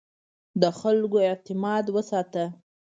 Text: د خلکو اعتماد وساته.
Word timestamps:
د 0.61 0.63
خلکو 0.79 1.17
اعتماد 1.27 1.85
وساته. 1.95 2.45